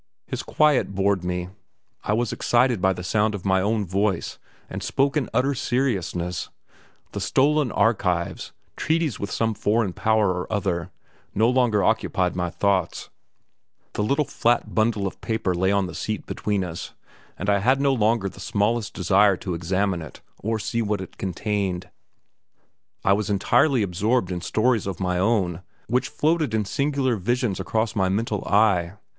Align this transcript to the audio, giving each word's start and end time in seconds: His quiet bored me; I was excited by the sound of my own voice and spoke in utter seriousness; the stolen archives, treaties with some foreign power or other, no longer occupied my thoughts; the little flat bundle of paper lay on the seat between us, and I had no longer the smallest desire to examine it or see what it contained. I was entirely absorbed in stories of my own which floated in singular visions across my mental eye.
His 0.25 0.41
quiet 0.41 0.95
bored 0.95 1.23
me; 1.23 1.49
I 2.03 2.13
was 2.13 2.33
excited 2.33 2.81
by 2.81 2.91
the 2.91 3.03
sound 3.03 3.35
of 3.35 3.45
my 3.45 3.61
own 3.61 3.85
voice 3.85 4.39
and 4.67 4.81
spoke 4.81 5.15
in 5.15 5.29
utter 5.31 5.53
seriousness; 5.53 6.49
the 7.11 7.21
stolen 7.21 7.71
archives, 7.71 8.51
treaties 8.75 9.19
with 9.19 9.29
some 9.29 9.53
foreign 9.53 9.93
power 9.93 10.29
or 10.31 10.51
other, 10.51 10.89
no 11.35 11.47
longer 11.47 11.83
occupied 11.83 12.35
my 12.35 12.49
thoughts; 12.49 13.11
the 13.93 14.01
little 14.01 14.25
flat 14.25 14.73
bundle 14.73 15.05
of 15.05 15.21
paper 15.21 15.53
lay 15.53 15.71
on 15.71 15.85
the 15.85 15.93
seat 15.93 16.25
between 16.25 16.63
us, 16.63 16.95
and 17.37 17.47
I 17.47 17.59
had 17.59 17.79
no 17.79 17.93
longer 17.93 18.27
the 18.27 18.39
smallest 18.39 18.95
desire 18.95 19.37
to 19.37 19.53
examine 19.53 20.01
it 20.01 20.21
or 20.41 20.57
see 20.57 20.81
what 20.81 21.01
it 21.01 21.19
contained. 21.19 21.91
I 23.05 23.13
was 23.13 23.29
entirely 23.29 23.83
absorbed 23.83 24.31
in 24.31 24.41
stories 24.41 24.87
of 24.87 24.99
my 24.99 25.19
own 25.19 25.61
which 25.85 26.07
floated 26.09 26.55
in 26.55 26.65
singular 26.65 27.17
visions 27.17 27.59
across 27.59 27.95
my 27.95 28.09
mental 28.09 28.43
eye. 28.47 28.93